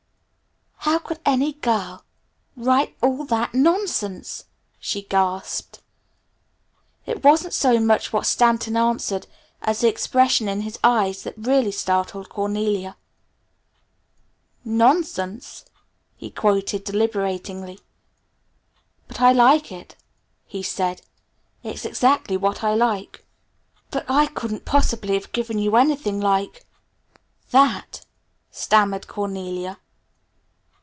[0.85, 2.03] "How could any girl
[2.55, 4.45] write all that nonsense?"
[4.79, 5.79] she gasped.
[7.05, 9.27] It wasn't so much what Stanton answered,
[9.61, 12.97] as the expression in his eyes that really startled Cornelia.
[14.65, 15.65] "Nonsense?"
[16.17, 17.79] he quoted deliberatingly.
[19.07, 19.95] "But I like it,"
[20.47, 21.03] he said.
[21.61, 23.23] "It's exactly what I like."
[23.91, 26.65] "But I couldn't possibly have given you anything like
[27.51, 28.03] that,"
[28.49, 29.77] stammered Cornelia.